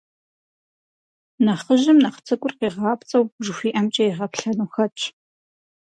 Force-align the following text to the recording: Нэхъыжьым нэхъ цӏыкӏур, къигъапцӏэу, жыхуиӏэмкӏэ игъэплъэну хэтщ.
Нэхъыжьым 1.45 1.97
нэхъ 2.03 2.19
цӏыкӏур, 2.25 2.53
къигъапцӏэу, 2.59 3.25
жыхуиӏэмкӏэ 3.43 4.03
игъэплъэну 4.09 4.71
хэтщ. 4.73 5.01